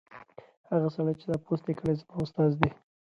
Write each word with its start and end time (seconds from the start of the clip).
هغه 0.71 0.87
سړی 0.95 1.13
چې 1.19 1.25
دا 1.31 1.37
پوسټ 1.45 1.65
یې 1.69 1.73
کړی 1.79 1.93
زما 1.99 2.15
استاد 2.25 2.51
دی. 2.59 2.69